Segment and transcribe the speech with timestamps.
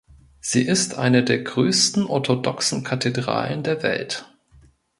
[0.39, 4.25] Sie ist eine der größten orthodoxen Kathedralen der Welt.